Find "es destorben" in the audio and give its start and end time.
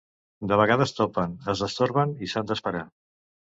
1.55-2.17